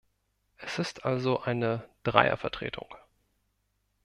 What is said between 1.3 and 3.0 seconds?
eine Dreiervertretung.